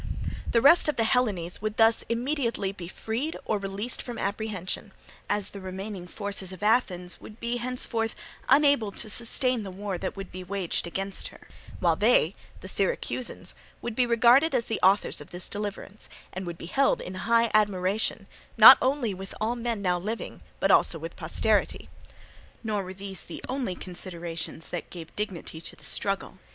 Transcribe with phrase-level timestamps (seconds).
[0.49, 4.93] The rest of the Hellenes would thus immediately be either freed or released from apprehension,
[5.29, 8.15] as the remaining forces of Athens would be henceforth
[8.49, 11.41] unable to sustain the war that would be waged against her;
[11.79, 13.53] while they, the Syracusans,
[13.83, 17.51] would be regarded as the authors of this deliverance, and would be held in high
[17.53, 18.25] admiration,
[18.57, 21.89] not only with all men now living but also with posterity.
[22.63, 26.39] Nor were these the only considerations that gave dignity to the struggle.